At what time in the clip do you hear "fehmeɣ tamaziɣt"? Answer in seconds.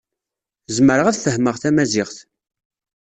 1.23-2.17